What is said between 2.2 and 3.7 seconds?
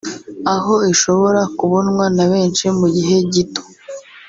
benshi mu gihe gito